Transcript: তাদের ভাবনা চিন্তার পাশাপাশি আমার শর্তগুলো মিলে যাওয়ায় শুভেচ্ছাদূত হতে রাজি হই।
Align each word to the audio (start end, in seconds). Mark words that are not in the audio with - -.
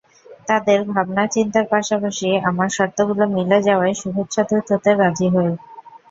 তাদের 0.47 0.79
ভাবনা 0.91 1.23
চিন্তার 1.27 1.65
পাশাপাশি 1.73 2.27
আমার 2.49 2.69
শর্তগুলো 2.69 3.23
মিলে 3.35 3.57
যাওয়ায় 3.67 3.95
শুভেচ্ছাদূত 4.01 4.65
হতে 4.71 4.91
রাজি 4.95 5.27
হই। 5.33 5.51